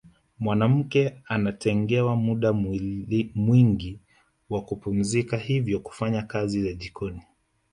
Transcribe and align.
Mwanamke 0.39 1.17
anatengewa 1.25 2.15
muda 2.15 2.53
mwingi 3.35 3.99
wa 4.49 4.61
kupumzika 4.61 5.37
hivyo 5.37 5.77
hufanya 5.79 6.21
kazi 6.21 6.63
za 6.63 6.73
jikoni 6.73 7.21